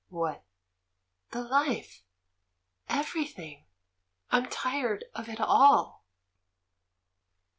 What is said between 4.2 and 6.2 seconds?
I'm tired of it all."